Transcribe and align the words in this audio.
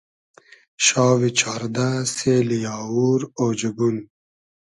شاوی 0.85 1.31
چاردۂ 1.39 1.87
سېلی 2.15 2.61
آوور 2.79 3.19
اۉجئگون 3.39 3.95